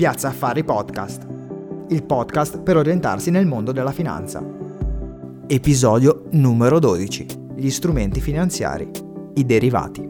[0.00, 1.26] Piazza Affari Podcast,
[1.90, 4.42] il podcast per orientarsi nel mondo della finanza.
[5.46, 7.26] Episodio numero 12.
[7.54, 8.90] Gli strumenti finanziari,
[9.34, 10.08] i derivati.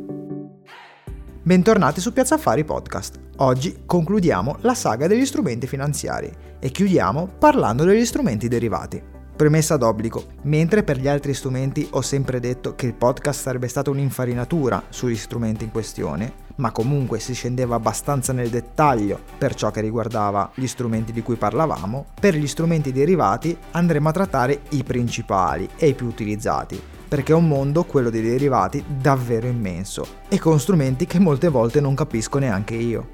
[1.42, 3.18] Bentornati su Piazza Affari Podcast.
[3.38, 6.30] Oggi concludiamo la saga degli strumenti finanziari
[6.60, 9.02] e chiudiamo parlando degli strumenti derivati.
[9.40, 13.88] Premessa d'obbligo, mentre per gli altri strumenti ho sempre detto che il podcast sarebbe stata
[13.88, 19.80] un'infarinatura sugli strumenti in questione, ma comunque si scendeva abbastanza nel dettaglio per ciò che
[19.80, 25.66] riguardava gli strumenti di cui parlavamo, per gli strumenti derivati andremo a trattare i principali
[25.78, 26.78] e i più utilizzati,
[27.08, 31.80] perché è un mondo, quello dei derivati, davvero immenso e con strumenti che molte volte
[31.80, 33.08] non capisco neanche io.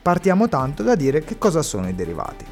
[0.00, 2.44] Partiamo tanto da dire che cosa sono i derivati.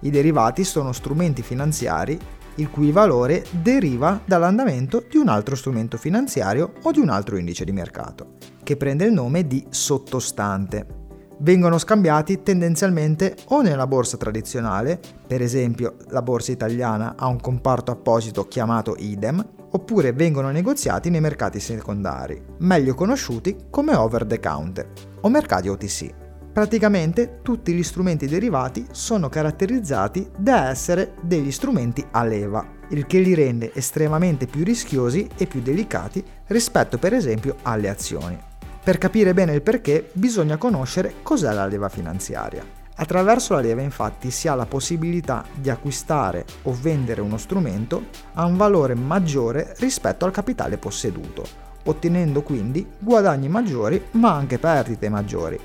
[0.00, 2.16] I derivati sono strumenti finanziari
[2.58, 7.64] il cui valore deriva dall'andamento di un altro strumento finanziario o di un altro indice
[7.64, 10.96] di mercato, che prende il nome di sottostante.
[11.40, 17.92] Vengono scambiati tendenzialmente o nella borsa tradizionale, per esempio la borsa italiana ha un comparto
[17.92, 24.90] apposito chiamato IDEM, oppure vengono negoziati nei mercati secondari, meglio conosciuti come over the counter
[25.20, 26.27] o mercati OTC.
[26.52, 33.20] Praticamente tutti gli strumenti derivati sono caratterizzati da essere degli strumenti a leva, il che
[33.20, 38.38] li rende estremamente più rischiosi e più delicati rispetto per esempio alle azioni.
[38.82, 42.64] Per capire bene il perché bisogna conoscere cos'è la leva finanziaria.
[43.00, 48.44] Attraverso la leva infatti si ha la possibilità di acquistare o vendere uno strumento a
[48.44, 51.46] un valore maggiore rispetto al capitale posseduto,
[51.84, 55.60] ottenendo quindi guadagni maggiori ma anche perdite maggiori,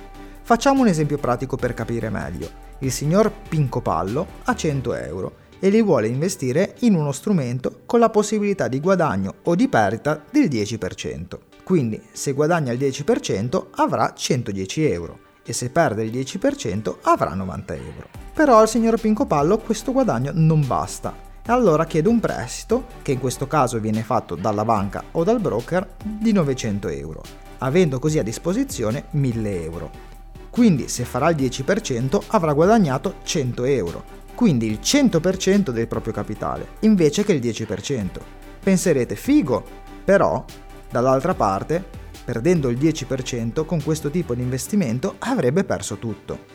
[0.45, 2.49] Facciamo un esempio pratico per capire meglio.
[2.79, 8.01] Il signor Pinco Pallo ha 100 euro e li vuole investire in uno strumento con
[8.01, 11.37] la possibilità di guadagno o di perdita del 10%.
[11.63, 17.73] Quindi se guadagna il 10% avrà 110 euro e se perde il 10% avrà 90
[17.75, 18.09] euro.
[18.33, 23.13] Però al signor Pinco Pallo questo guadagno non basta e allora chiede un prestito, che
[23.13, 27.21] in questo caso viene fatto dalla banca o dal broker, di 900 euro,
[27.59, 30.11] avendo così a disposizione 1000 euro.
[30.53, 34.03] Quindi se farà il 10% avrà guadagnato 100 euro,
[34.35, 38.19] quindi il 100% del proprio capitale, invece che il 10%.
[38.59, 39.65] Penserete figo,
[40.05, 40.45] però
[40.91, 41.83] dall'altra parte,
[42.23, 46.45] perdendo il 10% con questo tipo di investimento avrebbe perso tutto.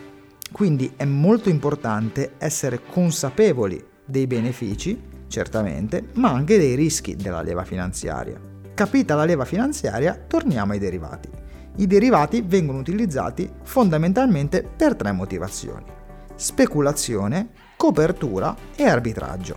[0.53, 7.65] Quindi è molto importante essere consapevoli dei benefici, certamente, ma anche dei rischi della leva
[7.65, 8.41] finanziaria.
[8.75, 11.47] Capita la leva finanziaria, torniamo ai derivati.
[11.81, 15.85] I derivati vengono utilizzati fondamentalmente per tre motivazioni.
[16.35, 19.57] Speculazione, copertura e arbitraggio.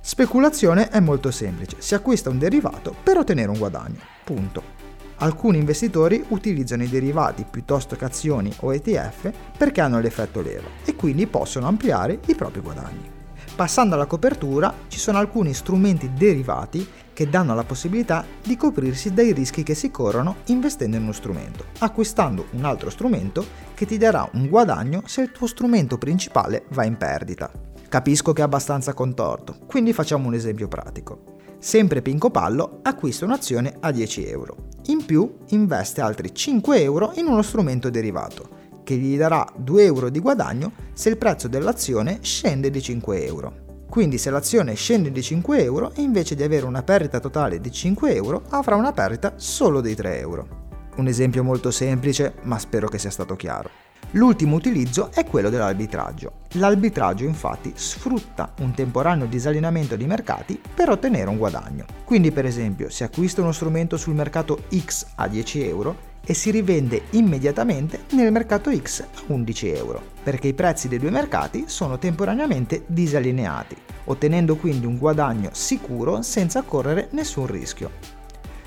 [0.00, 3.98] Speculazione è molto semplice, si acquista un derivato per ottenere un guadagno.
[4.22, 4.76] Punto.
[5.16, 10.94] Alcuni investitori utilizzano i derivati piuttosto che azioni o ETF perché hanno l'effetto leva e
[10.94, 13.17] quindi possono ampliare i propri guadagni.
[13.58, 19.32] Passando alla copertura, ci sono alcuni strumenti derivati che danno la possibilità di coprirsi dai
[19.32, 24.30] rischi che si corrono investendo in uno strumento, acquistando un altro strumento che ti darà
[24.34, 27.50] un guadagno se il tuo strumento principale va in perdita.
[27.88, 31.38] Capisco che è abbastanza contorto, quindi facciamo un esempio pratico.
[31.58, 34.68] Sempre Pinco Pallo acquista un'azione a 10 euro.
[34.84, 38.57] In più investe altri 5 euro in uno strumento derivato
[38.88, 43.84] che gli darà 2 euro di guadagno se il prezzo dell'azione scende di 5 euro.
[43.86, 48.14] Quindi se l'azione scende di 5 euro, invece di avere una perdita totale di 5
[48.14, 50.48] euro, avrà una perdita solo di 3 euro.
[50.96, 53.68] Un esempio molto semplice, ma spero che sia stato chiaro.
[54.12, 56.32] L'ultimo utilizzo è quello dell'arbitraggio.
[56.52, 61.84] L'arbitraggio infatti sfrutta un temporaneo disallineamento di mercati per ottenere un guadagno.
[62.06, 66.50] Quindi per esempio si acquista uno strumento sul mercato X a 10 euro e si
[66.50, 71.96] rivende immediatamente nel mercato X a 11 euro, perché i prezzi dei due mercati sono
[71.96, 73.74] temporaneamente disallineati,
[74.04, 77.90] ottenendo quindi un guadagno sicuro senza correre nessun rischio.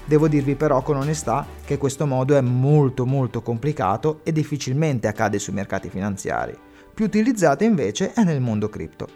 [0.06, 5.38] Devo dirvi però con onestà che questo modo è molto molto complicato e difficilmente accade
[5.38, 6.58] sui mercati finanziari.
[6.92, 9.08] Più utilizzate invece è nel mondo cripto.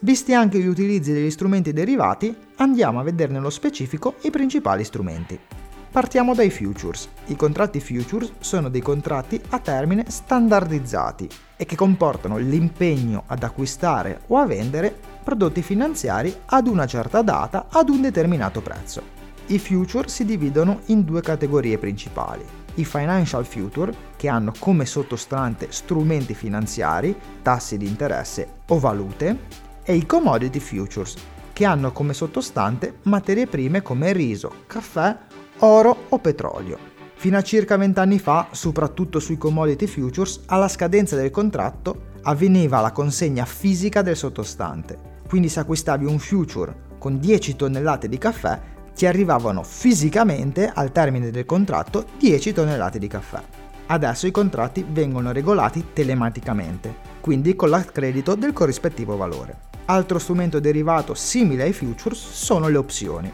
[0.00, 5.40] Visti anche gli utilizzi degli strumenti derivati, andiamo a vedere nello specifico i principali strumenti.
[5.94, 7.08] Partiamo dai futures.
[7.26, 14.22] I contratti futures sono dei contratti a termine standardizzati e che comportano l'impegno ad acquistare
[14.26, 14.92] o a vendere
[15.22, 19.02] prodotti finanziari ad una certa data ad un determinato prezzo.
[19.46, 22.44] I future si dividono in due categorie principali.
[22.74, 29.38] I financial future, che hanno come sottostante strumenti finanziari, tassi di interesse o valute,
[29.84, 31.14] e i commodity futures,
[31.52, 35.16] che hanno come sottostante materie prime come riso, caffè
[35.64, 36.78] oro o petrolio.
[37.14, 42.80] Fino a circa 20 anni fa, soprattutto sui commodity futures, alla scadenza del contratto, avveniva
[42.80, 45.12] la consegna fisica del sottostante.
[45.26, 48.60] Quindi se acquistavi un future con 10 tonnellate di caffè,
[48.94, 53.42] ti arrivavano fisicamente al termine del contratto 10 tonnellate di caffè.
[53.86, 59.72] Adesso i contratti vengono regolati telematicamente, quindi con l'accredito del corrispettivo valore.
[59.86, 63.32] Altro strumento derivato simile ai futures sono le opzioni.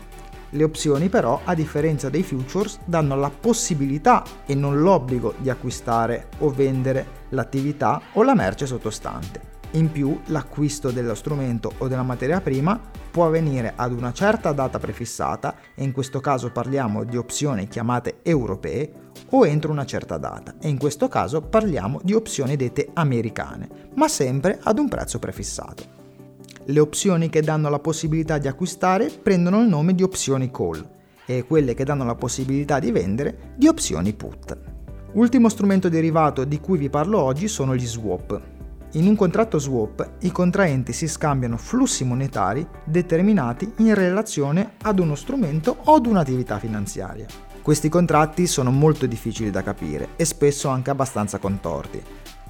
[0.50, 6.28] Le opzioni però, a differenza dei futures, danno la possibilità e non l'obbligo di acquistare
[6.38, 9.48] o vendere l'attività o la merce sottostante.
[9.74, 12.80] In più, l'acquisto dello strumento o della materia prima
[13.10, 18.18] può avvenire ad una certa data prefissata, e in questo caso parliamo di opzioni chiamate
[18.22, 18.92] europee,
[19.30, 24.08] o entro una certa data, e in questo caso parliamo di opzioni dette americane, ma
[24.08, 25.99] sempre ad un prezzo prefissato.
[26.70, 30.88] Le opzioni che danno la possibilità di acquistare prendono il nome di opzioni call
[31.26, 34.56] e quelle che danno la possibilità di vendere di opzioni put.
[35.14, 38.40] Ultimo strumento derivato di cui vi parlo oggi sono gli swap.
[38.92, 45.16] In un contratto swap i contraenti si scambiano flussi monetari determinati in relazione ad uno
[45.16, 47.26] strumento o ad un'attività finanziaria.
[47.62, 52.00] Questi contratti sono molto difficili da capire e spesso anche abbastanza contorti,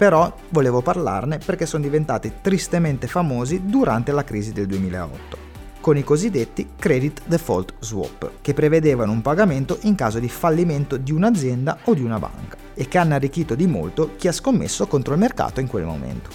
[0.00, 5.36] però volevo parlarne perché sono diventati tristemente famosi durante la crisi del 2008,
[5.82, 11.12] con i cosiddetti Credit Default Swap, che prevedevano un pagamento in caso di fallimento di
[11.12, 15.12] un'azienda o di una banca, e che hanno arricchito di molto chi ha scommesso contro
[15.12, 16.30] il mercato in quel momento.